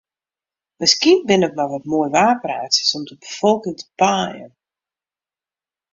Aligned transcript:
Miskien 0.79 1.17
binne 1.27 1.47
it 1.47 1.57
mar 1.57 1.69
wat 1.71 1.89
moaiwaarpraatsjes 1.91 2.95
om 2.97 3.03
de 3.09 3.15
befolking 3.23 3.77
te 3.79 3.87
paaien. 3.99 4.51